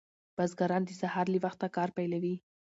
بزګران 0.35 0.81
د 0.85 0.91
سهار 1.01 1.25
له 1.33 1.39
وخته 1.45 1.67
کار 1.75 1.89
پیلوي. 1.97 2.35